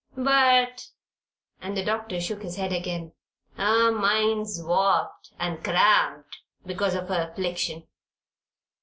[0.17, 0.87] But,"
[1.61, 3.13] and the doctor shook his head again,
[3.55, 7.85] "her mind's warped and cramped because of her affliction."